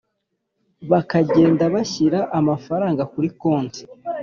[0.91, 3.81] bakagenda bashyira amafaranga kuri konti